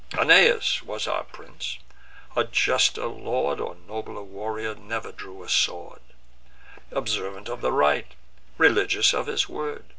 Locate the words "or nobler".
3.59-4.23